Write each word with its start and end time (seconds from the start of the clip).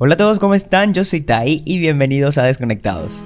Hola 0.00 0.14
a 0.14 0.16
todos, 0.16 0.38
¿cómo 0.38 0.54
están? 0.54 0.94
Yo 0.94 1.02
soy 1.02 1.22
Tai 1.22 1.60
y 1.64 1.78
bienvenidos 1.80 2.38
a 2.38 2.44
Desconectados. 2.44 3.20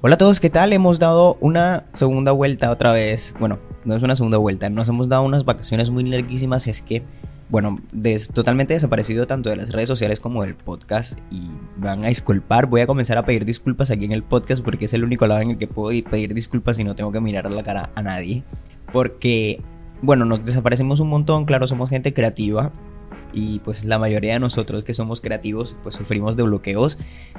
Hola 0.00 0.14
a 0.14 0.16
todos, 0.16 0.40
¿qué 0.40 0.48
tal? 0.48 0.72
Hemos 0.72 0.98
dado 0.98 1.36
una 1.42 1.84
segunda 1.92 2.32
vuelta 2.32 2.70
otra 2.70 2.92
vez. 2.92 3.34
Bueno, 3.38 3.58
no 3.84 3.94
es 3.94 4.02
una 4.02 4.16
segunda 4.16 4.38
vuelta, 4.38 4.70
nos 4.70 4.88
hemos 4.88 5.10
dado 5.10 5.22
unas 5.24 5.44
vacaciones 5.44 5.90
muy 5.90 6.04
larguísimas. 6.04 6.66
Es 6.66 6.80
que, 6.80 7.02
bueno, 7.50 7.82
totalmente 8.32 8.72
desaparecido 8.72 9.26
tanto 9.26 9.50
de 9.50 9.56
las 9.56 9.70
redes 9.70 9.88
sociales 9.88 10.18
como 10.18 10.40
del 10.40 10.54
podcast. 10.54 11.18
Y 11.30 11.50
van 11.76 12.06
a 12.06 12.08
disculpar, 12.08 12.68
voy 12.68 12.80
a 12.80 12.86
comenzar 12.86 13.18
a 13.18 13.26
pedir 13.26 13.44
disculpas 13.44 13.90
aquí 13.90 14.06
en 14.06 14.12
el 14.12 14.22
podcast 14.22 14.64
porque 14.64 14.86
es 14.86 14.94
el 14.94 15.04
único 15.04 15.26
lado 15.26 15.42
en 15.42 15.50
el 15.50 15.58
que 15.58 15.66
puedo 15.66 15.90
pedir 16.10 16.32
disculpas 16.32 16.78
y 16.78 16.84
no 16.84 16.94
tengo 16.94 17.12
que 17.12 17.20
mirar 17.20 17.52
la 17.52 17.62
cara 17.62 17.90
a 17.94 18.00
nadie 18.00 18.42
porque, 18.94 19.60
bueno, 20.02 20.24
nos 20.24 20.44
desaparecemos 20.44 21.00
un 21.00 21.08
montón, 21.08 21.46
claro, 21.46 21.66
somos 21.66 21.90
gente 21.90 22.14
creativa 22.14 22.70
y 23.32 23.58
pues 23.58 23.84
la 23.84 23.98
mayoría 23.98 24.34
de 24.34 24.38
nosotros 24.38 24.84
que 24.84 24.94
somos 24.94 25.20
creativos 25.20 25.74
pues 25.82 25.96
sufrimos 25.96 26.36
de 26.36 26.44
bloqueos. 26.44 26.96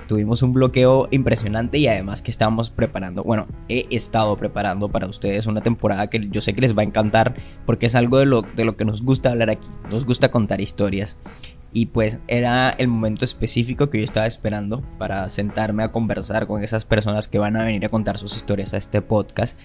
Tuvimos 0.10 0.44
un 0.44 0.52
bloqueo 0.52 1.08
impresionante 1.12 1.78
y 1.78 1.88
además 1.88 2.22
que 2.22 2.30
estábamos 2.30 2.72
preparando, 2.72 3.24
bueno, 3.24 3.48
he 3.70 3.88
estado 3.92 4.36
preparando 4.36 4.90
para 4.90 5.08
ustedes 5.08 5.48
una 5.48 5.62
temporada 5.62 6.08
que 6.08 6.28
yo 6.28 6.42
sé 6.42 6.54
que 6.54 6.60
les 6.60 6.78
va 6.78 6.82
a 6.82 6.86
encantar 6.86 7.36
porque 7.66 7.86
es 7.86 7.96
algo 7.96 8.18
de 8.18 8.26
lo, 8.26 8.42
de 8.42 8.66
lo 8.66 8.76
que 8.76 8.84
nos 8.84 9.02
gusta 9.02 9.32
hablar 9.32 9.50
aquí, 9.50 9.70
nos 9.90 10.04
gusta 10.04 10.32
contar 10.32 10.60
historias. 10.60 11.16
Y 11.72 11.86
pues 11.86 12.20
era 12.28 12.70
el 12.72 12.90
momento 12.90 13.24
específico 13.24 13.90
que 13.90 14.00
yo 14.00 14.04
estaba 14.04 14.28
esperando 14.28 14.82
para 14.98 15.30
sentarme 15.30 15.84
a 15.84 15.94
conversar 15.94 16.48
con 16.48 16.66
esas 16.66 16.84
personas 16.84 17.30
que 17.30 17.40
van 17.40 17.56
a 17.56 17.64
venir 17.64 17.86
a 17.86 17.90
contar 17.90 18.18
sus 18.18 18.36
historias 18.36 18.74
a 18.74 18.78
este 18.78 19.02
podcast. 19.02 19.58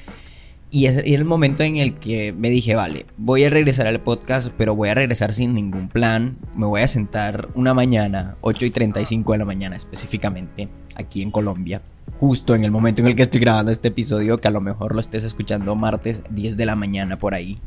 Y 0.72 0.86
es 0.86 0.98
el 1.04 1.24
momento 1.24 1.64
en 1.64 1.78
el 1.78 1.94
que 1.94 2.32
me 2.32 2.48
dije, 2.48 2.76
vale, 2.76 3.06
voy 3.16 3.42
a 3.42 3.50
regresar 3.50 3.88
al 3.88 4.00
podcast, 4.00 4.52
pero 4.56 4.76
voy 4.76 4.88
a 4.88 4.94
regresar 4.94 5.32
sin 5.32 5.52
ningún 5.52 5.88
plan. 5.88 6.38
Me 6.54 6.64
voy 6.64 6.82
a 6.82 6.86
sentar 6.86 7.48
una 7.54 7.74
mañana, 7.74 8.36
8 8.42 8.66
y 8.66 8.70
35 8.70 9.32
de 9.32 9.38
la 9.38 9.44
mañana 9.44 9.74
específicamente, 9.74 10.68
aquí 10.94 11.22
en 11.22 11.32
Colombia. 11.32 11.82
Justo 12.20 12.54
en 12.54 12.64
el 12.64 12.70
momento 12.70 13.00
en 13.00 13.08
el 13.08 13.16
que 13.16 13.22
estoy 13.22 13.40
grabando 13.40 13.72
este 13.72 13.88
episodio, 13.88 14.38
que 14.38 14.46
a 14.46 14.52
lo 14.52 14.60
mejor 14.60 14.94
lo 14.94 15.00
estés 15.00 15.24
escuchando 15.24 15.74
martes 15.74 16.22
10 16.30 16.56
de 16.56 16.66
la 16.66 16.76
mañana 16.76 17.18
por 17.18 17.34
ahí. 17.34 17.58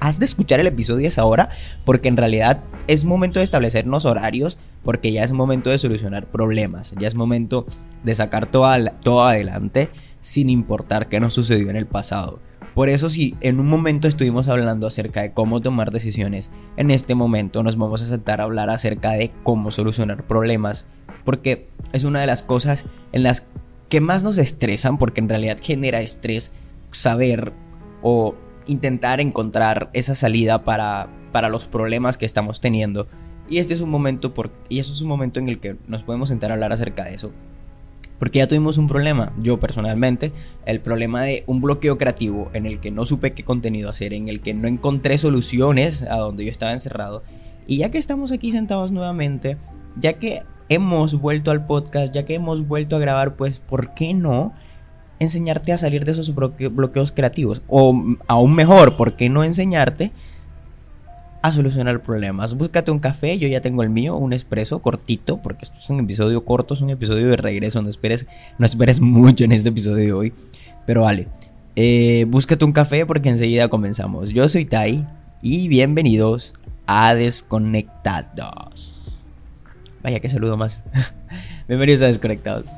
has 0.00 0.18
de 0.18 0.24
escuchar 0.24 0.58
el 0.58 0.66
episodio 0.66 1.06
a 1.06 1.08
esa 1.08 1.24
hora, 1.24 1.50
porque 1.84 2.08
en 2.08 2.16
realidad 2.16 2.64
es 2.88 3.04
momento 3.04 3.38
de 3.38 3.44
establecernos 3.44 4.06
horarios, 4.06 4.58
porque 4.82 5.12
ya 5.12 5.22
es 5.22 5.30
momento 5.30 5.70
de 5.70 5.78
solucionar 5.78 6.26
problemas, 6.26 6.94
ya 6.98 7.06
es 7.06 7.14
momento 7.14 7.64
de 8.02 8.14
sacar 8.16 8.50
todo, 8.50 8.66
todo 9.02 9.24
adelante 9.24 9.90
sin 10.20 10.50
importar 10.50 11.08
qué 11.08 11.20
nos 11.20 11.34
sucedió 11.34 11.70
en 11.70 11.76
el 11.76 11.86
pasado. 11.86 12.40
Por 12.74 12.88
eso 12.88 13.08
si 13.08 13.34
en 13.40 13.58
un 13.58 13.66
momento 13.66 14.06
estuvimos 14.06 14.48
hablando 14.48 14.86
acerca 14.86 15.22
de 15.22 15.32
cómo 15.32 15.60
tomar 15.60 15.90
decisiones, 15.90 16.50
en 16.76 16.90
este 16.90 17.14
momento 17.14 17.62
nos 17.62 17.76
vamos 17.76 18.02
a 18.02 18.06
sentar 18.06 18.40
a 18.40 18.44
hablar 18.44 18.70
acerca 18.70 19.12
de 19.12 19.32
cómo 19.42 19.70
solucionar 19.70 20.26
problemas, 20.26 20.86
porque 21.24 21.68
es 21.92 22.04
una 22.04 22.20
de 22.20 22.28
las 22.28 22.42
cosas 22.42 22.86
en 23.12 23.24
las 23.24 23.44
que 23.88 24.00
más 24.00 24.22
nos 24.22 24.38
estresan, 24.38 24.98
porque 24.98 25.20
en 25.20 25.28
realidad 25.28 25.58
genera 25.60 26.00
estrés 26.00 26.52
saber 26.92 27.52
o 28.02 28.34
intentar 28.66 29.20
encontrar 29.20 29.90
esa 29.92 30.14
salida 30.14 30.64
para, 30.64 31.08
para 31.32 31.48
los 31.48 31.66
problemas 31.66 32.16
que 32.16 32.26
estamos 32.26 32.60
teniendo. 32.60 33.08
Y 33.48 33.58
este 33.58 33.74
es 33.74 33.80
un 33.80 33.90
momento 33.90 34.34
por, 34.34 34.52
y 34.68 34.78
eso 34.78 34.92
es 34.92 35.00
un 35.00 35.08
momento 35.08 35.40
en 35.40 35.48
el 35.48 35.58
que 35.58 35.76
nos 35.88 36.02
podemos 36.02 36.28
sentar 36.28 36.50
a 36.50 36.54
hablar 36.54 36.72
acerca 36.72 37.04
de 37.04 37.14
eso. 37.14 37.32
Porque 38.18 38.38
ya 38.38 38.48
tuvimos 38.48 38.78
un 38.78 38.88
problema, 38.88 39.32
yo 39.40 39.60
personalmente, 39.60 40.32
el 40.66 40.80
problema 40.80 41.22
de 41.22 41.44
un 41.46 41.60
bloqueo 41.60 41.98
creativo 41.98 42.50
en 42.52 42.66
el 42.66 42.80
que 42.80 42.90
no 42.90 43.04
supe 43.04 43.32
qué 43.32 43.44
contenido 43.44 43.88
hacer, 43.88 44.12
en 44.12 44.28
el 44.28 44.40
que 44.40 44.54
no 44.54 44.66
encontré 44.66 45.18
soluciones 45.18 46.02
a 46.02 46.16
donde 46.16 46.44
yo 46.44 46.50
estaba 46.50 46.72
encerrado. 46.72 47.22
Y 47.66 47.78
ya 47.78 47.90
que 47.90 47.98
estamos 47.98 48.32
aquí 48.32 48.50
sentados 48.50 48.90
nuevamente, 48.90 49.56
ya 49.96 50.14
que 50.14 50.42
hemos 50.68 51.20
vuelto 51.20 51.50
al 51.50 51.66
podcast, 51.66 52.12
ya 52.12 52.24
que 52.24 52.34
hemos 52.34 52.66
vuelto 52.66 52.96
a 52.96 52.98
grabar, 52.98 53.36
pues, 53.36 53.60
¿por 53.60 53.94
qué 53.94 54.14
no 54.14 54.52
enseñarte 55.20 55.72
a 55.72 55.78
salir 55.78 56.04
de 56.04 56.12
esos 56.12 56.34
bloqueos 56.34 57.12
creativos? 57.12 57.62
O 57.68 58.16
aún 58.26 58.54
mejor, 58.54 58.96
¿por 58.96 59.16
qué 59.16 59.28
no 59.28 59.44
enseñarte 59.44 60.12
a 61.42 61.52
solucionar 61.52 62.02
problemas. 62.02 62.56
Búscate 62.56 62.90
un 62.90 62.98
café, 62.98 63.38
yo 63.38 63.48
ya 63.48 63.60
tengo 63.60 63.82
el 63.82 63.90
mío, 63.90 64.16
un 64.16 64.32
espresso 64.32 64.80
cortito, 64.80 65.38
porque 65.38 65.64
esto 65.64 65.78
es 65.78 65.88
un 65.90 66.00
episodio 66.00 66.44
corto, 66.44 66.74
es 66.74 66.80
un 66.80 66.90
episodio 66.90 67.28
de 67.28 67.36
regreso, 67.36 67.80
no 67.82 67.88
esperes, 67.88 68.26
no 68.58 68.66
esperes 68.66 69.00
mucho 69.00 69.44
en 69.44 69.52
este 69.52 69.68
episodio 69.68 69.96
de 69.96 70.12
hoy. 70.12 70.32
Pero 70.86 71.02
vale, 71.02 71.28
eh, 71.76 72.24
búscate 72.28 72.64
un 72.64 72.72
café 72.72 73.06
porque 73.06 73.28
enseguida 73.28 73.68
comenzamos. 73.68 74.30
Yo 74.30 74.48
soy 74.48 74.64
Tai 74.64 75.06
y 75.42 75.68
bienvenidos 75.68 76.52
a 76.86 77.14
Desconectados. 77.14 79.18
Vaya 80.02 80.20
que 80.20 80.28
saludo 80.28 80.56
más. 80.56 80.82
bienvenidos 81.68 82.02
a 82.02 82.06
Desconectados. 82.06 82.72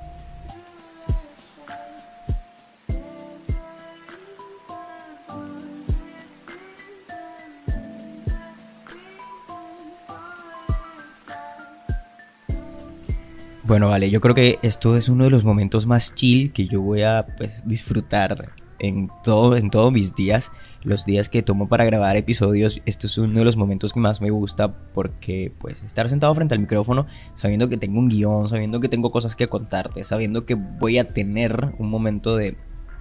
Bueno, 13.70 13.86
vale, 13.86 14.10
yo 14.10 14.20
creo 14.20 14.34
que 14.34 14.58
esto 14.62 14.96
es 14.96 15.08
uno 15.08 15.22
de 15.22 15.30
los 15.30 15.44
momentos 15.44 15.86
más 15.86 16.12
chill 16.12 16.52
que 16.52 16.66
yo 16.66 16.80
voy 16.80 17.02
a 17.02 17.24
pues, 17.38 17.62
disfrutar 17.64 18.50
en, 18.80 19.08
todo, 19.22 19.56
en 19.56 19.70
todos 19.70 19.92
mis 19.92 20.12
días. 20.16 20.50
Los 20.82 21.04
días 21.04 21.28
que 21.28 21.44
tomo 21.44 21.68
para 21.68 21.84
grabar 21.84 22.16
episodios, 22.16 22.82
esto 22.84 23.06
es 23.06 23.16
uno 23.16 23.38
de 23.38 23.44
los 23.44 23.56
momentos 23.56 23.92
que 23.92 24.00
más 24.00 24.20
me 24.20 24.30
gusta 24.30 24.74
porque 24.92 25.52
pues 25.56 25.84
estar 25.84 26.08
sentado 26.08 26.34
frente 26.34 26.52
al 26.52 26.60
micrófono, 26.60 27.06
sabiendo 27.36 27.68
que 27.68 27.76
tengo 27.76 28.00
un 28.00 28.08
guion, 28.08 28.48
sabiendo 28.48 28.80
que 28.80 28.88
tengo 28.88 29.12
cosas 29.12 29.36
que 29.36 29.46
contarte, 29.46 30.02
sabiendo 30.02 30.46
que 30.46 30.54
voy 30.54 30.98
a 30.98 31.04
tener 31.12 31.72
un 31.78 31.90
momento 31.90 32.34
de 32.36 32.56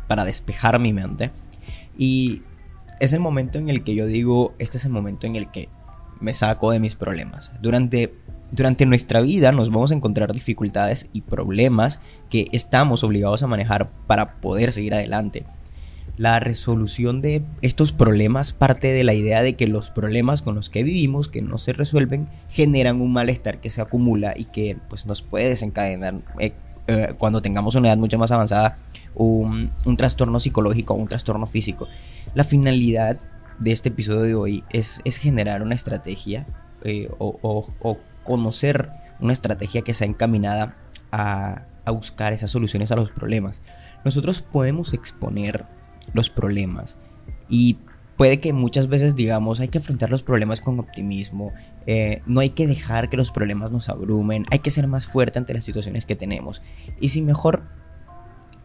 para 0.07 0.23
despejar 0.23 0.77
mi 0.77 0.93
mente. 0.93 1.31
Y 1.97 2.43
es 2.99 3.13
el 3.13 3.21
momento 3.21 3.57
en 3.57 3.69
el 3.69 3.83
que 3.83 3.95
yo 3.95 4.05
digo, 4.05 4.53
este 4.59 4.77
es 4.77 4.85
el 4.85 4.91
momento 4.91 5.25
en 5.25 5.35
el 5.35 5.49
que 5.49 5.67
me 6.19 6.35
saco 6.35 6.69
de 6.69 6.79
mis 6.79 6.93
problemas. 6.93 7.51
Durante 7.59 8.13
durante 8.51 8.85
nuestra 8.85 9.21
vida 9.21 9.51
nos 9.51 9.69
vamos 9.69 9.91
a 9.91 9.95
encontrar 9.95 10.33
dificultades 10.33 11.07
y 11.13 11.21
problemas 11.21 11.99
que 12.29 12.47
estamos 12.51 13.03
obligados 13.03 13.43
a 13.43 13.47
manejar 13.47 13.91
para 14.07 14.35
poder 14.41 14.71
seguir 14.71 14.93
adelante. 14.93 15.45
La 16.17 16.39
resolución 16.39 17.21
de 17.21 17.43
estos 17.61 17.93
problemas 17.93 18.51
parte 18.51 18.91
de 18.91 19.03
la 19.03 19.13
idea 19.13 19.41
de 19.41 19.53
que 19.53 19.67
los 19.67 19.89
problemas 19.89 20.41
con 20.41 20.55
los 20.55 20.69
que 20.69 20.83
vivimos, 20.83 21.29
que 21.29 21.41
no 21.41 21.57
se 21.57 21.71
resuelven, 21.71 22.27
generan 22.49 22.99
un 22.99 23.13
malestar 23.13 23.61
que 23.61 23.69
se 23.69 23.81
acumula 23.81 24.33
y 24.35 24.45
que 24.45 24.77
pues, 24.89 25.05
nos 25.05 25.21
puede 25.21 25.47
desencadenar 25.47 26.15
eh, 26.39 26.51
eh, 26.87 27.13
cuando 27.17 27.41
tengamos 27.41 27.75
una 27.75 27.87
edad 27.87 27.97
mucho 27.97 28.17
más 28.17 28.31
avanzada 28.31 28.77
un, 29.15 29.71
trastorno 29.95 30.39
psicológico 30.39 30.93
o 30.93 30.97
un 30.97 31.07
trastorno 31.07 31.45
físico. 31.45 31.87
La 32.33 32.43
finalidad 32.43 33.17
de 33.59 33.71
este 33.71 33.89
episodio 33.89 34.21
de 34.21 34.35
hoy 34.35 34.63
es, 34.71 35.01
generar 35.19 35.61
una 35.61 35.75
estrategia 35.75 36.47
eh, 36.83 37.09
o 37.17 37.97
conocer 38.29 38.91
una 39.19 39.33
estrategia 39.33 39.81
que 39.81 39.95
sea 39.95 40.05
encaminada 40.05 40.75
a, 41.11 41.65
buscar 41.87 42.33
esas 42.33 42.51
soluciones 42.51 42.91
a 42.91 42.95
los 42.95 43.09
problemas. 43.09 43.63
Nosotros 44.05 44.43
podemos 44.43 44.93
exponer 44.93 45.65
los 46.13 46.29
problemas 46.29 46.99
y 47.49 47.79
puede 48.15 48.39
que 48.39 48.53
muchas 48.53 48.87
veces 48.87 49.15
digamos 49.15 49.59
hay 49.59 49.69
que 49.69 49.79
afrontar 49.79 50.11
los 50.11 50.21
problemas 50.21 50.61
con 50.61 50.79
optimismo, 50.79 51.51
eh, 51.87 52.21
no 52.27 52.41
hay 52.41 52.51
que 52.51 52.67
dejar 52.67 53.09
que 53.09 53.17
los 53.17 53.31
problemas 53.31 53.71
nos 53.71 53.89
abrumen, 53.89 54.45
hay 54.51 54.59
que 54.59 54.69
ser 54.69 54.85
más 54.85 55.07
fuerte 55.07 55.39
ante 55.39 55.55
las 55.55 55.63
situaciones 55.63 56.05
que 56.05 56.15
tenemos. 56.15 56.61
Y 56.99 57.09
si 57.09 57.23
mejor 57.23 57.63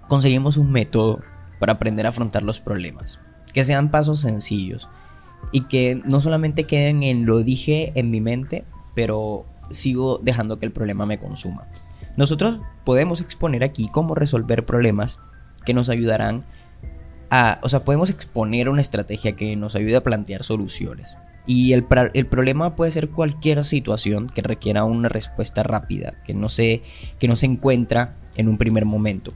conseguimos 0.07 0.59
un 0.59 0.71
método 0.71 1.23
para 1.59 1.73
aprender 1.73 2.05
a 2.05 2.11
afrontar 2.11 2.43
los 2.43 2.61
problemas, 2.61 3.21
que 3.55 3.65
sean 3.65 3.91
pasos 3.91 4.21
sencillos 4.21 4.91
y 5.51 5.63
que 5.63 5.99
no 6.05 6.21
solamente 6.21 6.65
queden 6.65 7.03
en 7.03 7.25
lo 7.25 7.39
dije 7.39 7.93
en 7.95 8.11
mi 8.11 8.21
mente, 8.21 8.67
pero 8.95 9.47
sigo 9.71 10.21
dejando 10.23 10.59
que 10.59 10.67
el 10.67 10.73
problema 10.73 11.07
me 11.07 11.19
consuma. 11.19 11.67
Nosotros 12.17 12.61
podemos 12.85 13.21
exponer 13.21 13.65
aquí 13.65 13.89
cómo 13.91 14.15
resolver 14.15 14.65
problemas 14.65 15.19
que 15.65 15.75
nos 15.75 15.89
ayudarán 15.89 16.45
a, 17.31 17.59
o 17.63 17.69
sea, 17.69 17.85
podemos 17.85 18.11
exponer 18.11 18.69
una 18.69 18.81
estrategia 18.81 19.35
que 19.35 19.57
nos 19.57 19.75
ayude 19.75 19.97
a 19.97 20.03
plantear 20.03 20.45
soluciones. 20.45 21.17
Y 21.47 21.73
el, 21.73 21.87
el, 22.15 22.27
problema 22.27 22.75
puede 22.75 22.91
ser 22.91 23.11
cualquier 23.11 23.65
situación 23.65 24.29
que 24.29 24.41
requiera 24.41 24.85
una 24.85 25.09
respuesta 25.09 25.63
rápida, 25.63 26.23
que 26.25 26.33
no, 26.33 26.49
se, 26.49 26.83
que 27.19 27.29
no 27.29 27.37
se 27.37 27.47
encuentra 27.47 28.17
en 28.37 28.49
un 28.49 28.57
primer 28.57 28.87
momento. 28.87 29.35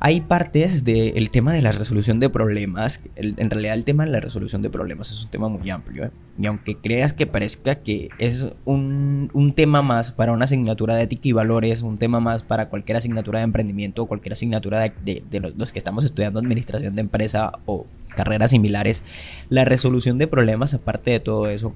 Hay 0.00 0.20
partes 0.20 0.84
del 0.84 1.30
tema 1.30 1.52
de 1.52 1.62
la 1.62 1.72
resolución 1.72 2.20
de 2.20 2.28
problemas. 2.28 3.00
en 3.16 3.50
realidad 3.50 3.74
el 3.74 3.84
tema 3.84 4.04
de 4.04 4.10
la 4.10 4.20
resolución 4.20 4.62
de 4.62 4.70
problemas 4.70 5.10
es 5.10 5.24
un 5.24 5.30
tema 5.30 5.48
muy 5.48 5.68
amplio. 5.70 6.04
¿eh? 6.04 6.10
Y 6.38 6.46
aunque 6.46 6.76
creas 6.76 7.12
que 7.12 7.26
parezca 7.26 7.76
que 7.76 8.08
es 8.18 8.46
un, 8.64 9.30
un, 9.32 9.52
tema 9.54 9.82
más 9.82 10.12
para 10.12 10.32
una 10.32 10.44
asignatura 10.44 10.96
de 10.96 11.04
ética 11.04 11.28
y 11.28 11.32
valores, 11.32 11.82
un 11.82 11.98
tema 11.98 12.20
más 12.20 12.42
para 12.42 12.68
cualquier 12.68 12.96
asignatura 12.96 13.38
de 13.38 13.44
emprendimiento 13.44 14.02
o 14.02 14.06
cualquier 14.06 14.32
asignatura 14.34 14.80
de, 14.80 15.22
de 15.30 15.40
los 15.56 15.72
que 15.72 15.78
estamos 15.78 16.04
estudiando 16.04 16.40
administración 16.40 16.94
de 16.94 17.00
empresa 17.00 17.52
o 17.66 17.86
carreras 18.14 18.50
similares, 18.50 19.02
la 19.48 19.64
resolución 19.64 20.18
de 20.18 20.26
problemas, 20.26 20.74
aparte 20.74 21.12
de 21.12 21.20
todo 21.20 21.48
eso, 21.48 21.74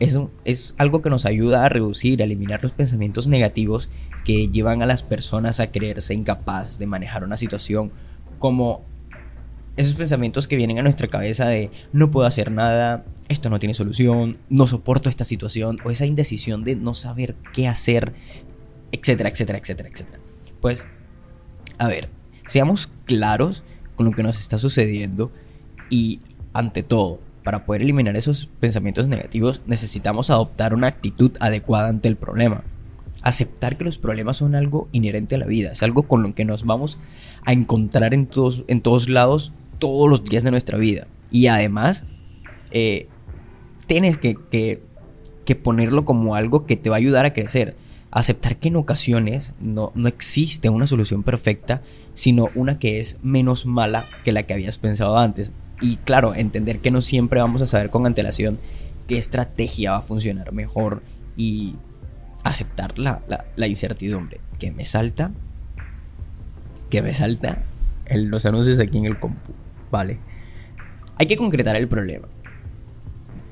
es, 0.00 0.18
es 0.44 0.74
algo 0.78 1.02
que 1.02 1.10
nos 1.10 1.26
ayuda 1.26 1.64
a 1.64 1.68
reducir, 1.68 2.22
a 2.22 2.24
eliminar 2.24 2.62
los 2.62 2.72
pensamientos 2.72 3.28
negativos 3.28 3.88
que 4.24 4.48
llevan 4.48 4.82
a 4.82 4.86
las 4.86 5.02
personas 5.02 5.60
a 5.60 5.70
creerse 5.70 6.14
incapaz 6.14 6.78
de 6.78 6.86
manejar 6.86 7.24
una 7.24 7.36
situación 7.36 7.92
como 8.38 8.84
esos 9.76 9.94
pensamientos 9.94 10.46
que 10.46 10.56
vienen 10.56 10.78
a 10.78 10.82
nuestra 10.82 11.08
cabeza 11.08 11.46
de 11.46 11.70
no 11.92 12.10
puedo 12.10 12.26
hacer 12.26 12.50
nada, 12.50 13.04
esto 13.28 13.48
no 13.48 13.58
tiene 13.58 13.74
solución, 13.74 14.38
no 14.50 14.66
soporto 14.66 15.08
esta 15.08 15.24
situación, 15.24 15.78
o 15.84 15.90
esa 15.90 16.06
indecisión 16.06 16.64
de 16.64 16.76
no 16.76 16.94
saber 16.94 17.36
qué 17.54 17.68
hacer, 17.68 18.12
etcétera, 18.92 19.30
etcétera, 19.30 19.58
etcétera, 19.58 19.88
etcétera. 19.88 20.18
Pues, 20.60 20.84
a 21.78 21.88
ver, 21.88 22.10
seamos 22.46 22.90
claros 23.06 23.62
con 23.96 24.06
lo 24.06 24.12
que 24.12 24.22
nos 24.22 24.38
está 24.40 24.58
sucediendo 24.58 25.32
y, 25.88 26.20
ante 26.52 26.82
todo, 26.82 27.20
para 27.42 27.64
poder 27.64 27.82
eliminar 27.82 28.16
esos 28.16 28.48
pensamientos 28.60 29.08
negativos 29.08 29.62
necesitamos 29.66 30.30
adoptar 30.30 30.74
una 30.74 30.88
actitud 30.88 31.32
adecuada 31.40 31.88
ante 31.88 32.08
el 32.08 32.16
problema 32.16 32.64
aceptar 33.22 33.76
que 33.76 33.84
los 33.84 33.98
problemas 33.98 34.36
son 34.36 34.54
algo 34.54 34.88
inherente 34.92 35.36
a 35.36 35.38
la 35.38 35.46
vida, 35.46 35.72
es 35.72 35.82
algo 35.82 36.02
con 36.02 36.22
lo 36.22 36.34
que 36.34 36.44
nos 36.44 36.64
vamos 36.64 36.98
a 37.44 37.52
encontrar 37.52 38.14
en 38.14 38.26
todos, 38.26 38.64
en 38.66 38.80
todos 38.80 39.08
lados 39.08 39.52
todos 39.78 40.08
los 40.10 40.24
días 40.24 40.44
de 40.44 40.50
nuestra 40.50 40.76
vida. 40.76 41.06
Y 41.30 41.46
además, 41.46 42.04
eh, 42.70 43.08
tienes 43.86 44.18
que, 44.18 44.36
que, 44.50 44.82
que, 45.44 45.54
ponerlo 45.54 46.04
como 46.04 46.34
algo 46.34 46.66
que 46.66 46.76
te 46.76 46.90
va 46.90 46.96
a 46.96 46.98
ayudar 46.98 47.24
a 47.24 47.32
crecer. 47.32 47.76
Aceptar 48.10 48.56
que 48.56 48.68
en 48.68 48.76
ocasiones 48.76 49.54
no, 49.58 49.90
no 49.94 50.08
existe 50.08 50.68
una 50.68 50.86
solución 50.86 51.22
perfecta, 51.22 51.82
sino 52.12 52.48
una 52.54 52.78
que 52.78 53.00
es 53.00 53.16
menos 53.22 53.64
mala 53.64 54.04
que 54.24 54.32
la 54.32 54.42
que 54.42 54.52
habías 54.52 54.78
pensado 54.78 55.16
antes. 55.16 55.52
Y 55.82 55.96
claro, 55.96 56.34
entender 56.34 56.78
que 56.78 56.92
no 56.92 57.02
siempre 57.02 57.40
vamos 57.40 57.60
a 57.60 57.66
saber 57.66 57.90
con 57.90 58.06
antelación 58.06 58.58
qué 59.08 59.18
estrategia 59.18 59.90
va 59.90 59.96
a 59.98 60.02
funcionar 60.02 60.52
mejor 60.52 61.02
y 61.36 61.74
aceptar 62.44 62.98
la, 62.98 63.20
incertidumbre. 63.66 64.40
Que 64.60 64.70
me 64.70 64.84
salta. 64.84 65.32
Que 66.88 67.02
me 67.02 67.12
salta 67.12 67.64
los 68.14 68.46
anuncios 68.46 68.78
aquí 68.78 68.98
en 68.98 69.06
el 69.06 69.18
compu. 69.18 69.52
Vale. 69.90 70.18
Hay 71.18 71.26
que 71.26 71.36
concretar 71.36 71.74
el 71.76 71.88
problema. 71.88 72.28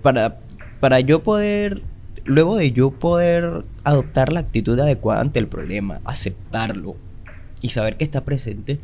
Para, 0.03 0.39
para 0.79 1.01
yo 1.01 1.23
poder. 1.23 1.83
Luego 2.25 2.57
de 2.57 2.71
yo 2.71 2.91
poder 2.93 3.65
adoptar 3.83 4.33
la 4.33 4.41
actitud 4.41 4.79
adecuada 4.79 5.23
ante 5.23 5.39
el 5.39 5.49
problema, 5.49 6.01
aceptarlo 6.05 6.95
y 7.63 7.71
saber 7.71 7.97
que 7.97 8.05
está 8.05 8.25
presente, 8.25 8.79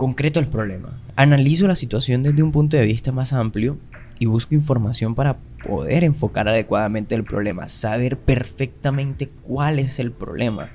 concreto 0.00 0.40
el 0.40 0.46
problema. 0.46 0.98
Analizo 1.14 1.68
la 1.68 1.76
situación 1.76 2.22
desde 2.22 2.42
un 2.42 2.52
punto 2.52 2.78
de 2.78 2.86
vista 2.86 3.12
más 3.12 3.34
amplio 3.34 3.76
y 4.18 4.24
busco 4.24 4.54
información 4.54 5.14
para 5.14 5.36
poder 5.62 6.04
enfocar 6.04 6.48
adecuadamente 6.48 7.14
el 7.14 7.22
problema, 7.22 7.68
saber 7.68 8.16
perfectamente 8.16 9.28
cuál 9.42 9.78
es 9.78 9.98
el 9.98 10.10
problema, 10.10 10.70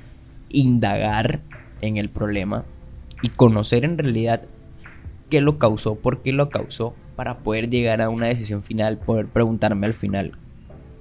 indagar 0.50 1.42
en 1.82 1.98
el 1.98 2.10
problema 2.10 2.66
y 3.24 3.30
conocer 3.30 3.84
en 3.84 3.98
realidad 3.98 4.44
qué 5.32 5.42
lo 5.42 5.58
causó, 5.58 5.96
por 5.96 6.22
qué 6.22 6.32
lo 6.32 6.50
causó, 6.50 6.94
para 7.16 7.40
poder 7.40 7.72
llegar 7.72 8.04
a 8.04 8.10
una 8.10 8.28
decisión 8.28 8.62
final, 8.62 9.00
poder 9.00 9.26
preguntarme 9.26 9.88
al 9.88 9.96
final 9.96 10.34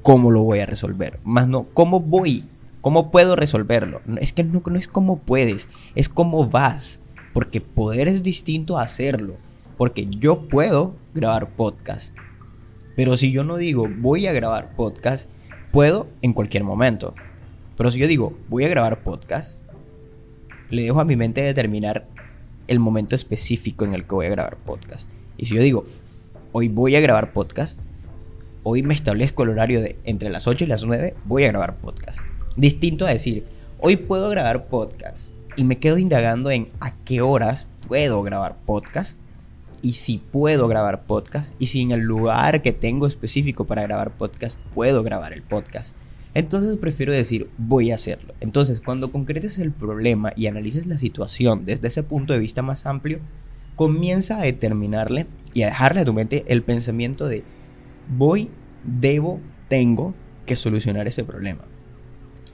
cómo 0.00 0.30
lo 0.30 0.44
voy 0.44 0.60
a 0.60 0.66
resolver. 0.66 1.20
Más 1.24 1.46
no, 1.46 1.66
cómo 1.74 2.00
voy, 2.00 2.46
cómo 2.80 3.10
puedo 3.10 3.36
resolverlo. 3.36 4.00
Es 4.18 4.32
que 4.32 4.44
no, 4.44 4.62
no 4.64 4.78
es 4.78 4.88
cómo 4.88 5.18
puedes, 5.18 5.68
es 5.94 6.08
cómo 6.08 6.48
vas. 6.48 7.02
Porque 7.34 7.60
poder 7.60 8.08
es 8.08 8.22
distinto 8.22 8.78
a 8.78 8.84
hacerlo. 8.84 9.36
Porque 9.76 10.06
yo 10.06 10.48
puedo 10.48 10.94
grabar 11.14 11.50
podcast, 11.56 12.14
pero 12.96 13.16
si 13.16 13.32
yo 13.32 13.42
no 13.42 13.56
digo 13.56 13.88
voy 13.98 14.26
a 14.28 14.32
grabar 14.32 14.76
podcast, 14.76 15.28
puedo 15.72 16.06
en 16.22 16.32
cualquier 16.32 16.62
momento. 16.62 17.14
Pero 17.76 17.90
si 17.90 17.98
yo 17.98 18.06
digo 18.06 18.38
voy 18.48 18.64
a 18.64 18.68
grabar 18.68 19.02
podcast, 19.02 19.58
le 20.70 20.82
dejo 20.84 21.00
a 21.00 21.04
mi 21.04 21.16
mente 21.16 21.40
determinar 21.40 22.06
el 22.68 22.78
momento 22.78 23.16
específico 23.16 23.84
en 23.84 23.94
el 23.94 24.06
que 24.06 24.14
voy 24.14 24.26
a 24.26 24.30
grabar 24.30 24.56
podcast. 24.58 25.08
Y 25.36 25.46
si 25.46 25.56
yo 25.56 25.62
digo 25.62 25.86
hoy 26.52 26.68
voy 26.68 26.94
a 26.94 27.00
grabar 27.00 27.32
podcast, 27.32 27.76
hoy 28.62 28.84
me 28.84 28.94
establezco 28.94 29.42
el 29.42 29.50
horario 29.50 29.80
de 29.80 29.98
entre 30.04 30.30
las 30.30 30.46
8 30.46 30.64
y 30.64 30.68
las 30.68 30.84
9 30.84 31.14
voy 31.24 31.44
a 31.44 31.48
grabar 31.48 31.78
podcast. 31.78 32.20
Distinto 32.56 33.06
a 33.06 33.12
decir 33.12 33.44
hoy 33.80 33.96
puedo 33.96 34.30
grabar 34.30 34.68
podcast 34.68 35.33
y 35.56 35.64
me 35.64 35.78
quedo 35.78 35.98
indagando 35.98 36.50
en 36.50 36.68
a 36.80 36.94
qué 37.04 37.20
horas 37.20 37.66
puedo 37.86 38.22
grabar 38.22 38.56
podcast 38.64 39.18
y 39.82 39.92
si 39.92 40.18
puedo 40.18 40.66
grabar 40.68 41.04
podcast 41.04 41.52
y 41.58 41.66
si 41.66 41.82
en 41.82 41.90
el 41.90 42.00
lugar 42.00 42.62
que 42.62 42.72
tengo 42.72 43.06
específico 43.06 43.66
para 43.66 43.82
grabar 43.82 44.16
podcast 44.16 44.58
puedo 44.74 45.02
grabar 45.02 45.32
el 45.32 45.42
podcast. 45.42 45.94
Entonces 46.32 46.76
prefiero 46.76 47.12
decir 47.12 47.48
voy 47.58 47.90
a 47.90 47.96
hacerlo. 47.96 48.34
Entonces 48.40 48.80
cuando 48.80 49.12
concretes 49.12 49.58
el 49.58 49.72
problema 49.72 50.32
y 50.36 50.46
analices 50.46 50.86
la 50.86 50.98
situación 50.98 51.64
desde 51.64 51.88
ese 51.88 52.02
punto 52.02 52.32
de 52.32 52.38
vista 52.38 52.62
más 52.62 52.86
amplio, 52.86 53.20
comienza 53.76 54.38
a 54.38 54.42
determinarle 54.44 55.26
y 55.52 55.62
a 55.62 55.66
dejarle 55.66 56.00
a 56.00 56.04
tu 56.04 56.12
mente 56.12 56.44
el 56.48 56.62
pensamiento 56.62 57.28
de 57.28 57.44
voy, 58.16 58.50
debo, 58.84 59.40
tengo 59.68 60.14
que 60.46 60.56
solucionar 60.56 61.06
ese 61.06 61.24
problema. 61.24 61.64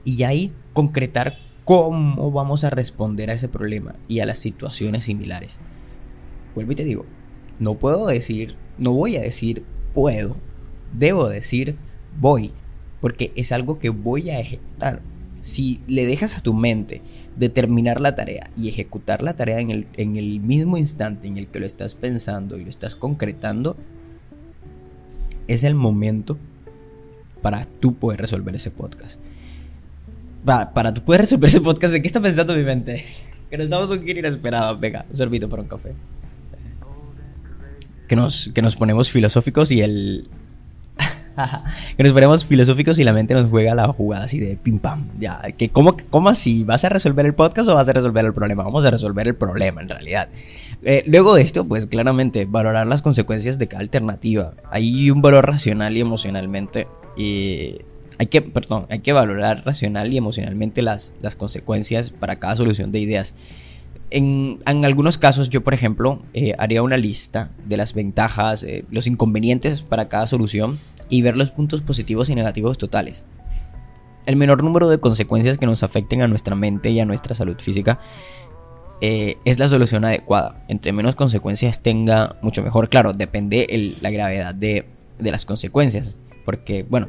Y 0.04 0.22
ahí 0.24 0.52
concretar 0.72 1.36
cómo 1.64 2.30
vamos 2.30 2.64
a 2.64 2.70
responder 2.70 3.30
a 3.30 3.34
ese 3.34 3.48
problema 3.48 3.94
y 4.08 4.20
a 4.20 4.26
las 4.26 4.38
situaciones 4.38 5.04
similares. 5.04 5.58
Vuelvo 6.54 6.72
y 6.72 6.76
te 6.76 6.84
digo, 6.84 7.04
no 7.58 7.74
puedo 7.74 8.06
decir, 8.06 8.56
no 8.78 8.92
voy 8.92 9.16
a 9.16 9.20
decir 9.20 9.64
puedo, 9.94 10.36
debo 10.92 11.28
decir 11.28 11.76
voy, 12.18 12.52
porque 13.00 13.32
es 13.36 13.52
algo 13.52 13.78
que 13.78 13.90
voy 13.90 14.30
a 14.30 14.40
ejecutar. 14.40 15.02
Si 15.40 15.80
le 15.86 16.04
dejas 16.04 16.36
a 16.36 16.40
tu 16.40 16.52
mente 16.52 17.00
determinar 17.36 18.00
la 18.00 18.14
tarea 18.14 18.50
y 18.56 18.68
ejecutar 18.68 19.22
la 19.22 19.36
tarea 19.36 19.60
en 19.60 19.70
el, 19.70 19.86
en 19.94 20.16
el 20.16 20.40
mismo 20.40 20.76
instante 20.76 21.28
en 21.28 21.38
el 21.38 21.46
que 21.46 21.60
lo 21.60 21.66
estás 21.66 21.94
pensando 21.94 22.58
y 22.58 22.64
lo 22.64 22.68
estás 22.68 22.94
concretando, 22.94 23.76
es 25.48 25.64
el 25.64 25.74
momento 25.74 26.36
para 27.40 27.64
tú 27.64 27.94
poder 27.94 28.20
resolver 28.20 28.54
ese 28.54 28.70
podcast. 28.70 29.18
Para, 30.44 30.94
tú 30.94 31.02
poder 31.02 31.22
resolver 31.22 31.48
ese 31.48 31.60
podcast, 31.60 31.92
¿de 31.92 32.00
qué 32.00 32.06
está 32.06 32.20
pensando 32.20 32.54
mi 32.54 32.62
mente? 32.62 33.04
Que 33.50 33.58
nos 33.58 33.68
damos 33.68 33.90
un 33.90 34.02
giro 34.02 34.20
inesperado. 34.20 34.78
Venga, 34.78 35.04
un 35.08 35.16
sorbito 35.16 35.48
para 35.48 35.62
un 35.62 35.68
café 35.68 35.94
que 38.10 38.16
nos, 38.16 38.50
que 38.52 38.60
nos 38.60 38.74
ponemos 38.74 39.08
filosóficos 39.08 39.70
y 39.70 39.82
el... 39.82 40.28
que 41.96 42.02
nos 42.02 42.12
ponemos 42.12 42.44
filosóficos 42.44 42.98
y 42.98 43.04
la 43.04 43.12
mente 43.12 43.34
nos 43.34 43.48
juega 43.48 43.72
la 43.76 43.86
jugada 43.92 44.24
así 44.24 44.40
de 44.40 44.56
pim 44.56 44.80
pam. 44.80 45.06
Ya, 45.20 45.40
que 45.56 45.68
¿cómo, 45.68 45.96
¿cómo 46.10 46.28
así? 46.28 46.64
¿Vas 46.64 46.84
a 46.84 46.88
resolver 46.88 47.24
el 47.24 47.34
podcast 47.34 47.68
o 47.68 47.76
vas 47.76 47.88
a 47.88 47.92
resolver 47.92 48.24
el 48.24 48.34
problema? 48.34 48.64
Vamos 48.64 48.84
a 48.84 48.90
resolver 48.90 49.28
el 49.28 49.36
problema 49.36 49.80
en 49.80 49.88
realidad. 49.88 50.28
Eh, 50.82 51.04
luego 51.06 51.36
de 51.36 51.42
esto, 51.42 51.68
pues 51.68 51.86
claramente 51.86 52.46
valorar 52.46 52.88
las 52.88 53.00
consecuencias 53.00 53.58
de 53.58 53.68
cada 53.68 53.80
alternativa. 53.80 54.54
Hay 54.72 55.08
un 55.12 55.22
valor 55.22 55.46
racional 55.46 55.96
y 55.96 56.00
emocionalmente. 56.00 56.88
Y 57.16 57.76
hay 58.20 58.26
que, 58.26 58.42
perdón, 58.42 58.84
hay 58.90 58.98
que 58.98 59.14
valorar 59.14 59.62
racional 59.64 60.12
y 60.12 60.18
emocionalmente 60.18 60.82
las, 60.82 61.14
las 61.22 61.36
consecuencias 61.36 62.10
para 62.10 62.38
cada 62.38 62.54
solución 62.54 62.92
de 62.92 62.98
ideas. 62.98 63.32
En, 64.10 64.58
algunos 64.66 65.16
casos 65.16 65.48
yo, 65.48 65.64
por 65.64 65.72
ejemplo, 65.72 66.20
eh, 66.34 66.52
haría 66.58 66.82
una 66.82 66.98
lista 66.98 67.50
de 67.64 67.78
las 67.78 67.94
ventajas, 67.94 68.62
eh, 68.62 68.84
los 68.90 69.06
inconvenientes 69.06 69.80
para 69.80 70.10
cada 70.10 70.26
solución 70.26 70.78
y 71.08 71.22
ver 71.22 71.38
los 71.38 71.50
puntos 71.50 71.80
positivos 71.80 72.28
y 72.28 72.34
negativos 72.34 72.76
totales. 72.76 73.24
El 74.26 74.36
menor 74.36 74.62
número 74.62 74.90
de 74.90 75.00
consecuencias 75.00 75.56
que 75.56 75.64
nos 75.64 75.82
afecten 75.82 76.20
a 76.20 76.28
nuestra 76.28 76.54
mente 76.54 76.90
y 76.90 77.00
a 77.00 77.06
nuestra 77.06 77.34
salud 77.34 77.56
física 77.58 78.00
eh, 79.00 79.38
es 79.46 79.58
la 79.58 79.66
solución 79.66 80.04
adecuada. 80.04 80.62
Entre 80.68 80.92
menos 80.92 81.14
consecuencias 81.14 81.80
tenga, 81.80 82.36
mucho 82.42 82.62
mejor. 82.62 82.90
Claro, 82.90 83.14
depende 83.14 83.96
la 84.02 84.10
gravedad 84.10 84.54
de, 84.54 84.84
de, 85.18 85.30
las 85.30 85.46
consecuencias. 85.46 86.18
Porque, 86.44 86.82
bueno, 86.82 87.08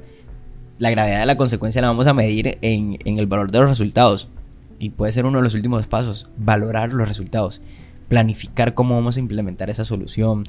la 0.81 0.89
gravedad 0.89 1.19
de 1.19 1.27
la 1.27 1.37
consecuencia 1.37 1.79
la 1.79 1.89
vamos 1.89 2.07
a 2.07 2.13
medir 2.15 2.57
en, 2.63 2.97
en 3.05 3.19
el 3.19 3.27
valor 3.27 3.51
de 3.51 3.59
los 3.59 3.69
resultados. 3.69 4.27
Y 4.79 4.89
puede 4.89 5.11
ser 5.11 5.27
uno 5.27 5.37
de 5.37 5.43
los 5.43 5.53
últimos 5.53 5.85
pasos, 5.85 6.27
valorar 6.37 6.91
los 6.91 7.07
resultados, 7.07 7.61
planificar 8.07 8.73
cómo 8.73 8.95
vamos 8.95 9.15
a 9.15 9.19
implementar 9.19 9.69
esa 9.69 9.85
solución, 9.85 10.43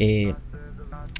eh, 0.00 0.34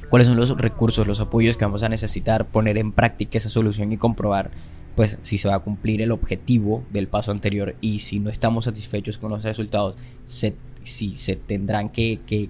cuáles 0.09 0.27
son 0.27 0.35
los 0.35 0.49
recursos, 0.57 1.07
los 1.07 1.21
apoyos 1.21 1.55
que 1.55 1.63
vamos 1.63 1.81
a 1.81 1.87
necesitar, 1.87 2.45
poner 2.47 2.77
en 2.77 2.91
práctica 2.91 3.37
esa 3.37 3.47
solución 3.47 3.93
y 3.93 3.97
comprobar 3.97 4.51
pues 4.95 5.17
si 5.21 5.37
se 5.37 5.47
va 5.47 5.55
a 5.55 5.59
cumplir 5.59 6.01
el 6.01 6.11
objetivo 6.11 6.83
del 6.91 7.07
paso 7.07 7.31
anterior 7.31 7.75
y 7.79 7.99
si 7.99 8.19
no 8.19 8.29
estamos 8.29 8.65
satisfechos 8.65 9.17
con 9.17 9.29
los 9.29 9.43
resultados, 9.43 9.95
si 10.25 11.15
se 11.15 11.37
tendrán 11.37 11.87
que, 11.87 12.19
que 12.25 12.49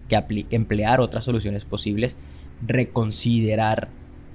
emplear 0.50 1.00
otras 1.00 1.26
soluciones 1.26 1.64
posibles, 1.64 2.18
reconsiderar 2.66 3.90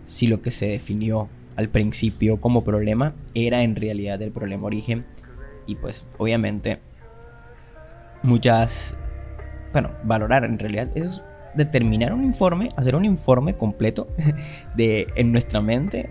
si 0.07 0.29
lo 0.29 0.43
que 0.43 0.53
se 0.53 0.69
definió 0.69 1.29
al 1.57 1.69
principio 1.69 2.41
como 2.41 2.65
problema 2.65 3.15
era 3.35 3.63
en 3.63 3.77
realidad 3.77 4.21
el 4.23 4.33
problema 4.33 4.67
origen. 4.67 5.05
Y 5.67 5.77
pues 5.77 6.07
obviamente 6.19 6.81
muchas 8.23 8.97
bueno 9.73 9.91
valorar 10.05 10.45
en 10.45 10.59
realidad 10.59 10.89
es 10.95 11.23
determinar 11.55 12.13
un 12.13 12.23
informe 12.23 12.69
hacer 12.77 12.95
un 12.95 13.05
informe 13.05 13.57
completo 13.57 14.07
de 14.77 15.09
en 15.17 15.33
nuestra 15.33 15.61
mente 15.61 16.09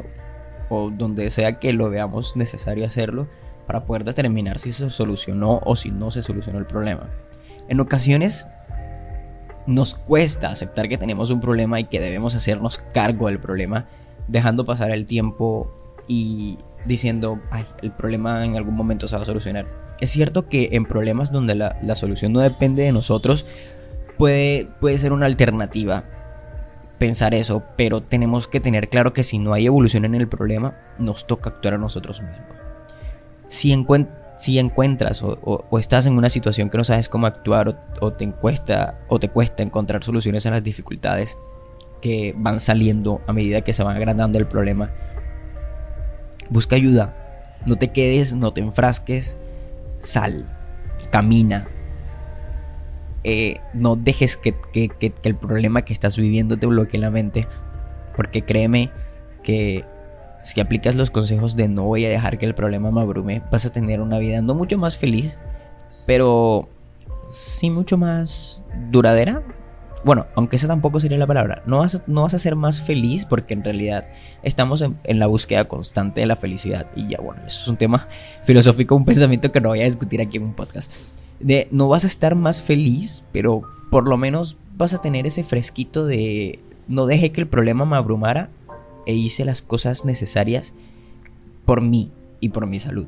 o 0.70 0.90
donde 0.90 1.30
sea 1.30 1.60
que 1.60 1.74
lo 1.74 1.90
veamos 1.90 2.36
necesario 2.36 2.86
hacerlo 2.86 3.28
para 3.68 3.86
poder 3.86 4.04
determinar 4.04 4.60
si 4.60 4.72
se 4.72 4.90
solucionó 4.90 5.62
o 5.64 5.76
si 5.76 5.92
no 5.92 6.12
se 6.12 6.24
solucionó 6.24 6.60
el 6.60 6.66
problema. 6.66 7.10
En 7.68 7.80
ocasiones 7.80 8.46
nos 9.68 9.94
cuesta 9.96 10.50
aceptar 10.50 10.90
que 10.90 10.98
tenemos 10.98 11.30
un 11.30 11.40
problema 11.40 11.80
y 11.80 11.86
que 11.86 12.00
debemos 12.00 12.36
hacernos 12.36 12.80
cargo 12.94 13.28
del 13.28 13.40
problema 13.40 13.86
dejando 14.28 14.66
pasar 14.66 14.92
el 14.92 15.06
tiempo 15.06 15.74
y 16.08 16.58
diciendo, 16.86 17.40
ay, 17.52 17.66
el 17.82 17.92
problema 17.92 18.44
en 18.44 18.56
algún 18.56 18.76
momento 18.76 19.08
se 19.08 19.16
va 19.16 19.22
a 19.22 19.26
solucionar. 19.26 19.68
Es 20.00 20.10
cierto 20.10 20.50
que 20.50 20.70
en 20.72 20.86
problemas 20.86 21.32
donde 21.32 21.56
la, 21.56 21.96
solución 21.96 22.34
no 22.34 22.42
depende 22.42 22.84
de 22.84 22.92
nosotros, 22.92 23.46
puede, 24.18 24.68
puede 24.80 24.98
ser 24.98 25.14
una 25.14 25.28
alternativa 25.28 26.06
pensar 27.02 27.34
eso, 27.34 27.64
pero 27.78 28.00
tenemos 28.02 28.48
que 28.48 28.60
tener 28.60 28.88
claro 28.88 29.12
que 29.12 29.24
si 29.24 29.40
no 29.40 29.54
hay 29.54 29.66
evolución 29.66 30.06
en 30.06 30.14
el 30.14 30.28
problema, 30.28 30.76
nos 31.00 31.26
toca 31.26 31.50
actuar 31.50 31.74
a 31.74 31.78
nosotros 31.80 32.22
mismos. 32.22 32.46
Si, 33.48 33.76
si 34.38 34.60
encuentras 34.60 35.24
o, 35.24 35.80
estás 35.80 36.06
en 36.06 36.14
una 36.14 36.30
situación 36.30 36.70
que 36.70 36.78
no 36.78 36.84
sabes 36.84 37.10
cómo 37.10 37.26
actuar 37.26 37.76
o, 38.02 38.14
te 38.14 38.24
encuesta, 38.24 39.00
o 39.08 39.20
te 39.20 39.30
cuesta 39.30 39.64
encontrar 39.64 40.04
soluciones 40.04 40.46
a 40.46 40.52
las 40.52 40.62
dificultades, 40.62 41.40
que 42.02 42.34
van 42.38 42.60
saliendo 42.60 43.22
a 43.28 43.34
medida 43.34 43.62
que 43.62 43.74
se 43.74 43.84
van 43.84 43.96
agrandando 43.96 44.40
el 44.40 44.48
problema. 44.48 44.92
Busca 46.50 46.76
ayuda. 46.76 47.16
No 47.66 47.76
te 47.76 47.90
quedes, 47.90 48.34
no 48.34 48.52
te 48.52 48.62
enfrasques. 48.62 49.38
Sal. 50.02 50.50
Camina. 51.12 51.68
Eh, 53.24 53.58
no 53.74 53.96
dejes 53.96 54.36
que, 54.36 54.56
el 55.24 55.36
problema 55.36 55.84
que 55.84 55.94
estás 55.94 56.18
viviendo 56.18 56.58
te 56.58 56.68
bloquee 56.68 57.00
la 57.00 57.12
mente. 57.12 57.48
Porque 58.16 58.42
créeme 58.44 58.90
que 59.44 59.86
si 60.44 60.60
aplicas 60.60 60.96
los 60.96 61.12
consejos 61.12 61.56
de 61.56 61.68
no 61.68 61.84
voy 61.84 62.06
a 62.06 62.10
dejar 62.10 62.38
que 62.38 62.46
el 62.46 62.56
problema 62.56 62.92
me 62.92 63.02
abrume, 63.02 63.44
vas 63.52 63.66
a 63.66 63.72
tener 63.72 64.02
una 64.02 64.18
vida 64.18 64.42
no 64.42 64.56
mucho 64.56 64.78
más 64.78 64.98
feliz, 64.98 65.38
pero 66.08 66.68
sí 67.30 67.70
mucho 67.70 67.98
más 67.98 68.64
duradera, 68.90 69.44
bueno, 70.04 70.28
aunque 70.36 70.56
esa 70.56 70.68
tampoco 70.68 71.00
sería 71.00 71.18
la 71.18 71.28
palabra, 71.28 71.62
no 71.66 71.80
vas, 71.80 71.96
a, 71.96 72.04
no 72.08 72.24
vas 72.24 72.34
a 72.34 72.40
ser 72.40 72.56
más 72.56 72.82
feliz 72.82 73.26
porque 73.26 73.54
en 73.54 73.64
realidad 73.64 74.08
estamos 74.42 74.82
en, 74.82 75.20
la 75.20 75.28
búsqueda 75.28 75.66
constante 75.66 76.22
de 76.22 76.28
la 76.28 76.36
felicidad. 76.36 76.88
Y 76.96 77.08
ya, 77.08 77.20
bueno, 77.20 77.42
eso 77.46 77.62
es 77.62 77.68
un 77.68 77.78
tema 77.78 78.08
filosófico, 78.44 78.96
un 78.96 79.06
pensamiento 79.06 79.52
que 79.52 79.62
no 79.62 79.70
voy 79.70 79.82
a 79.82 79.86
discutir 79.86 80.22
aquí 80.22 80.38
en 80.38 80.44
un 80.44 80.54
podcast. 80.54 80.92
De 81.40 81.68
no 81.72 81.88
vas 81.88 82.04
a 82.04 82.08
estar 82.08 82.36
más 82.36 82.62
feliz, 82.62 83.24
pero 83.32 83.62
por 83.90 84.08
lo 84.08 84.18
menos 84.18 84.58
vas 84.78 84.94
a 84.94 85.02
tener 85.02 85.28
ese 85.28 85.44
fresquito 85.44 86.06
de 86.06 86.60
no 86.88 87.06
deje 87.06 87.32
que 87.32 87.42
el 87.42 87.48
problema 87.48 87.86
me 87.86 87.98
abrumara 87.98 88.50
e 89.06 89.14
hice 89.14 89.46
las 89.46 89.62
cosas 89.62 90.06
necesarias 90.06 90.74
por 91.66 91.82
mí 91.82 92.12
y 92.40 92.50
por 92.50 92.68
mi 92.68 92.80
salud. 92.80 93.08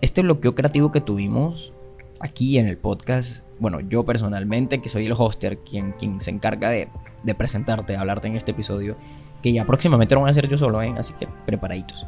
Este 0.00 0.22
bloqueo 0.22 0.54
creativo 0.54 0.92
que 0.92 1.00
tuvimos 1.00 1.72
aquí 2.20 2.58
en 2.58 2.68
el 2.68 2.76
podcast, 2.76 3.44
bueno, 3.58 3.80
yo 3.80 4.04
personalmente, 4.04 4.80
que 4.80 4.88
soy 4.88 5.06
el 5.06 5.14
hoster, 5.16 5.58
quien, 5.58 5.92
quien 5.92 6.20
se 6.20 6.30
encarga 6.30 6.70
de, 6.70 6.88
de 7.22 7.34
presentarte, 7.34 7.92
de 7.92 7.98
hablarte 7.98 8.28
en 8.28 8.36
este 8.36 8.52
episodio, 8.52 8.96
que 9.42 9.52
ya 9.52 9.64
próximamente 9.64 10.14
lo 10.14 10.22
voy 10.22 10.28
a 10.28 10.30
hacer 10.30 10.48
yo 10.48 10.58
solo, 10.58 10.82
¿eh? 10.82 10.92
así 10.96 11.14
que 11.14 11.28
preparaditos. 11.46 12.06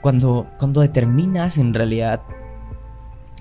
Cuando, 0.00 0.46
cuando 0.58 0.80
determinas 0.80 1.58
en 1.58 1.74
realidad 1.74 2.20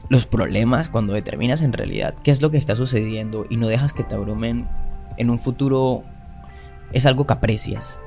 los 0.10 0.26
problemas, 0.26 0.90
cuando 0.90 1.14
determinas 1.14 1.62
en 1.62 1.74
realidad 1.74 2.16
qué 2.24 2.32
es 2.32 2.42
lo 2.42 2.52
que 2.52 2.58
está 2.58 2.76
sucediendo 2.76 3.46
y 3.50 3.58
no 3.58 3.68
dejas 3.68 3.94
que 3.94 4.04
te 4.04 4.16
abrumen, 4.16 4.68
en 5.18 5.30
un 5.30 5.40
futuro 5.40 6.04
es 6.92 7.06
algo 7.06 7.26
que 7.26 7.34
aprecias. 7.34 8.00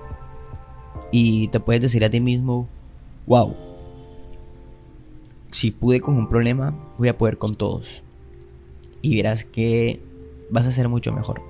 Y 1.12 1.48
te 1.48 1.60
puedes 1.60 1.82
decir 1.82 2.04
a 2.04 2.10
ti 2.10 2.20
mismo, 2.20 2.68
wow, 3.26 3.54
si 5.56 5.70
pude 5.70 6.02
con 6.02 6.18
un 6.18 6.28
problema, 6.28 6.75
voy 6.98 7.08
a 7.08 7.16
poder 7.16 7.38
con 7.38 7.54
todos. 7.54 8.04
Y 9.00 9.16
verás 9.16 9.46
que 9.46 10.02
vas 10.50 10.66
a 10.66 10.70
ser 10.70 10.90
mucho 10.90 11.14
mejor. 11.14 11.40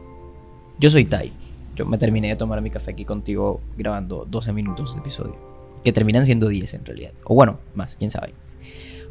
Yo 0.79 0.91
soy 0.91 1.07
Tai. 1.07 1.33
Yo 1.75 1.87
me 1.87 1.99
terminé 1.99 2.29
de 2.29 2.37
tomar 2.37 2.63
mi 2.63 2.71
café 2.71 2.93
aquí 2.93 3.05
contigo 3.05 3.61
grabando 3.77 4.25
12 4.25 4.53
minutos 4.53 4.95
de 4.95 5.01
episodio. 5.01 5.35
Que 5.83 5.93
terminan 5.93 6.25
siendo 6.25 6.47
10 6.47 6.75
en 6.75 6.85
realidad. 6.85 7.15
O 7.25 7.35
bueno, 7.35 7.59
más, 7.75 7.97
quién 7.97 8.13
sabe. 8.13 8.33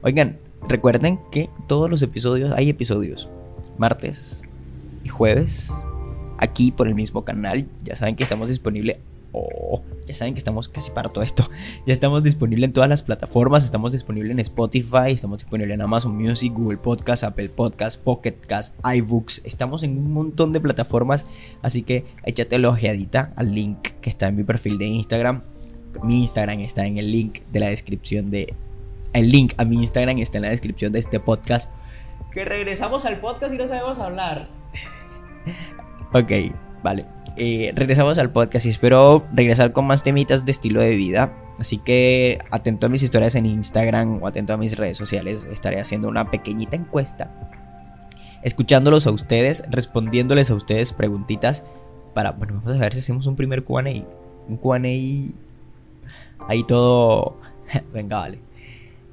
Oigan, 0.01 0.37
recuerden 0.65 1.19
que 1.29 1.49
todos 1.67 1.89
los 1.89 2.01
episodios, 2.01 2.53
hay 2.53 2.69
episodios. 2.69 3.27
Martes 3.77 4.43
y 5.03 5.09
jueves. 5.09 5.73
Aquí 6.37 6.71
por 6.71 6.87
el 6.87 6.95
mismo 6.95 7.25
canal. 7.25 7.67
Ya 7.83 7.97
saben 7.97 8.15
que 8.15 8.23
estamos 8.23 8.47
disponibles 8.47 8.99
Oh, 9.37 9.81
ya 10.05 10.13
saben 10.13 10.33
que 10.33 10.39
estamos 10.39 10.69
casi 10.69 10.91
para 10.91 11.09
todo 11.09 11.23
esto. 11.23 11.49
Ya 11.85 11.93
estamos 11.93 12.23
disponibles 12.23 12.67
en 12.67 12.73
todas 12.73 12.89
las 12.89 13.03
plataformas. 13.03 13.63
Estamos 13.63 13.91
disponibles 13.91 14.31
en 14.31 14.39
Spotify, 14.39 15.11
estamos 15.11 15.39
disponibles 15.39 15.75
en 15.75 15.81
Amazon 15.81 16.15
Music, 16.15 16.53
Google 16.53 16.77
Podcast, 16.77 17.23
Apple 17.23 17.49
Podcast, 17.49 18.01
Pocket 18.01 18.33
Cast, 18.47 18.73
iBooks. 18.83 19.41
Estamos 19.43 19.83
en 19.83 19.97
un 19.97 20.11
montón 20.11 20.51
de 20.51 20.59
plataformas. 20.59 21.25
Así 21.61 21.83
que 21.83 22.05
échate 22.23 22.57
la 22.59 22.69
ojeadita 22.69 23.33
al 23.35 23.53
link 23.53 23.89
que 24.01 24.09
está 24.09 24.27
en 24.27 24.35
mi 24.35 24.43
perfil 24.43 24.77
de 24.77 24.85
Instagram. 24.85 25.43
Mi 26.03 26.21
Instagram 26.21 26.59
está 26.61 26.85
en 26.85 26.97
el 26.97 27.11
link 27.11 27.41
de 27.51 27.59
la 27.59 27.69
descripción 27.69 28.29
de. 28.29 28.53
El 29.13 29.29
link 29.29 29.53
a 29.57 29.65
mi 29.65 29.77
Instagram 29.77 30.17
está 30.17 30.39
en 30.39 30.43
la 30.43 30.49
descripción 30.49 30.91
de 30.91 30.99
este 30.99 31.19
podcast. 31.19 31.71
Que 32.33 32.45
regresamos 32.45 33.05
al 33.05 33.19
podcast 33.19 33.53
y 33.53 33.57
no 33.57 33.67
sabemos 33.67 33.99
hablar. 33.99 34.49
ok, 36.13 36.31
vale. 36.83 37.14
Eh, 37.37 37.73
regresamos 37.75 38.17
al 38.17 38.29
podcast 38.29 38.65
y 38.65 38.69
espero 38.69 39.25
regresar 39.33 39.73
con 39.73 39.85
más 39.85 40.03
temitas 40.03 40.45
de 40.45 40.51
estilo 40.51 40.79
de 40.79 40.95
vida. 40.95 41.33
Así 41.59 41.77
que 41.77 42.39
atento 42.49 42.85
a 42.85 42.89
mis 42.89 43.03
historias 43.03 43.35
en 43.35 43.45
Instagram 43.45 44.21
o 44.21 44.27
atento 44.27 44.53
a 44.53 44.57
mis 44.57 44.77
redes 44.77 44.97
sociales. 44.97 45.45
Estaré 45.51 45.79
haciendo 45.79 46.07
una 46.07 46.31
pequeñita 46.31 46.75
encuesta. 46.75 47.31
Escuchándolos 48.43 49.07
a 49.07 49.11
ustedes, 49.11 49.63
respondiéndoles 49.69 50.49
a 50.51 50.55
ustedes 50.55 50.93
preguntitas. 50.93 51.63
Para, 52.13 52.31
bueno, 52.31 52.61
vamos 52.63 52.77
a 52.77 52.83
ver 52.83 52.93
si 52.93 52.99
hacemos 52.99 53.27
un 53.27 53.35
primer 53.35 53.63
QA. 53.63 53.83
Un 54.47 54.57
QA 54.57 54.79
ahí 56.47 56.63
todo. 56.67 57.37
Venga, 57.93 58.19
vale. 58.19 58.39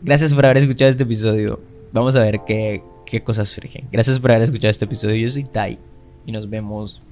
Gracias 0.03 0.33
por 0.33 0.45
haber 0.45 0.59
escuchado 0.59 0.91
este 0.91 1.05
episodio. 1.05 1.61
Vamos 1.93 2.15
a 2.15 2.23
ver 2.23 2.41
qué, 2.47 2.83
qué 3.05 3.23
cosas 3.23 3.49
surgen. 3.49 3.89
Gracias 3.91 4.19
por 4.19 4.31
haber 4.31 4.43
escuchado 4.43 4.71
este 4.71 4.85
episodio. 4.85 5.17
Yo 5.17 5.31
soy 5.31 5.45
Tai 5.45 5.79
y 6.27 6.33
nos 6.33 6.49
vemos 6.49 7.03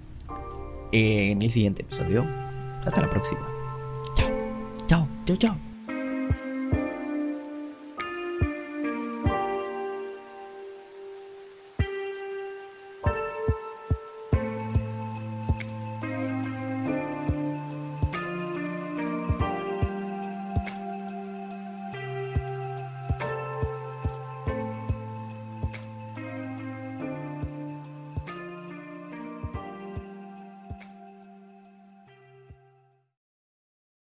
en 0.92 1.42
el 1.42 1.50
siguiente 1.50 1.82
episodio. 1.82 2.24
Hasta 2.84 3.00
la 3.02 3.10
próxima. 3.10 3.46
Chao, 4.14 4.28
chao, 4.86 5.08
chao, 5.24 5.36
chao. 5.36 5.69